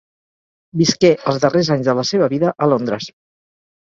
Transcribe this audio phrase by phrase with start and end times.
[0.79, 3.11] Visqué els darrers anys de la seva vida a Londres.